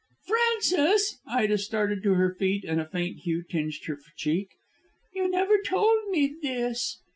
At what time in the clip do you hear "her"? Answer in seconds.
2.15-2.33, 3.85-3.99